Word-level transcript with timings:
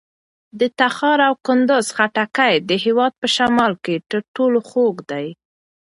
د 0.59 0.61
تخار 0.79 1.19
او 1.27 1.33
کندوز 1.45 1.87
خټکي 1.97 2.53
د 2.69 2.71
هېواد 2.83 3.13
په 3.21 3.27
شمال 3.35 3.73
کې 3.83 3.95
تر 4.09 4.19
ټولو 4.35 4.59
خوږ 4.69 4.95
دي. 5.11 5.27